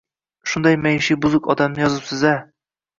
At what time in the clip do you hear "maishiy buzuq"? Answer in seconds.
0.87-1.53